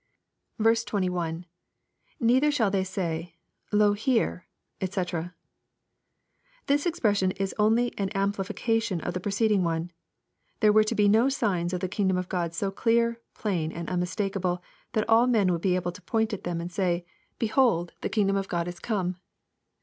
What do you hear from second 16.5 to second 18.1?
and say," Behold^ 11 242 EXPOSITORY THOUGHTS. the